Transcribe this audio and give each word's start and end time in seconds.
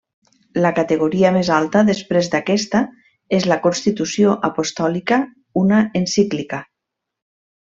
La 0.61 0.69
categoria 0.77 1.31
més 1.35 1.51
alta 1.57 1.83
després 1.89 2.29
d'aquesta 2.35 2.81
és 3.41 3.47
la 3.53 3.59
constitució 3.67 4.33
apostòlica, 4.51 5.21
una 5.65 5.85
encíclica. 6.01 6.63